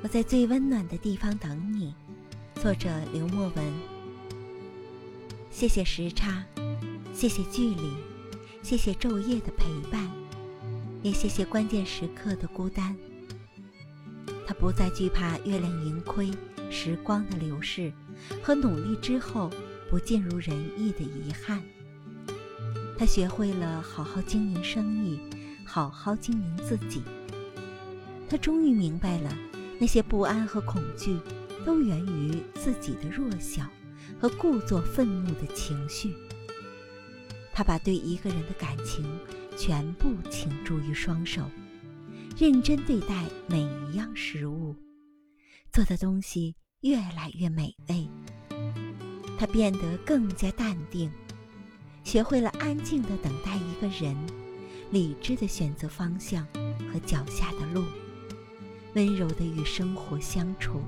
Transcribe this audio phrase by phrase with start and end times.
[0.00, 1.92] 我在最温暖的地方等你。
[2.54, 3.72] 作者刘墨文。
[5.50, 6.44] 谢谢时差，
[7.12, 7.94] 谢谢距离，
[8.62, 10.08] 谢谢昼夜的陪伴，
[11.02, 12.96] 也谢谢关键时刻的孤单。
[14.46, 16.30] 他不再惧怕月亮盈亏、
[16.70, 17.92] 时光的流逝
[18.40, 19.50] 和努力之后
[19.90, 21.60] 不尽如人意的遗憾。
[22.96, 25.18] 他学会了好好经营生意，
[25.64, 27.02] 好好经营自己。
[28.28, 29.36] 他终于明白了，
[29.78, 31.16] 那些不安和恐惧，
[31.64, 33.64] 都源于自己的弱小
[34.20, 36.12] 和故作愤怒的情绪。
[37.52, 39.04] 他把对一个人的感情
[39.56, 41.42] 全部倾注于双手，
[42.36, 44.74] 认真对待每一样食物，
[45.72, 48.08] 做的东西越来越美味。
[49.38, 51.10] 他变得更加淡定，
[52.02, 54.16] 学会了安静的等待一个人，
[54.90, 56.44] 理智的选择方向
[56.92, 57.84] 和脚下的路。
[58.98, 60.80] 温柔的与生活相处。